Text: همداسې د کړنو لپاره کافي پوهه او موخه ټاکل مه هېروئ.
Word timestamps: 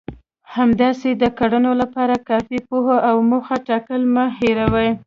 همداسې 0.55 1.09
د 1.21 1.23
کړنو 1.39 1.71
لپاره 1.81 2.15
کافي 2.29 2.59
پوهه 2.69 2.97
او 3.09 3.15
موخه 3.29 3.57
ټاکل 3.67 4.01
مه 4.13 4.25
هېروئ. 4.37 4.89